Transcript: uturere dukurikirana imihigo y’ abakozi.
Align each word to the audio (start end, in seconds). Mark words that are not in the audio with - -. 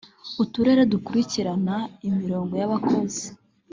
uturere 0.43 0.81
dukurikirana 0.93 1.75
imihigo 2.07 2.55
y’ 2.59 2.65
abakozi. 2.67 3.25